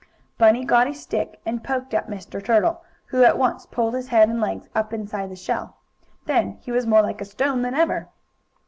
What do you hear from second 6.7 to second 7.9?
was more like a stone than